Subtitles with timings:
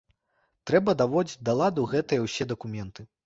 [0.69, 3.07] Трэба даводзіць да ладу гэтыя ўсе дакументы.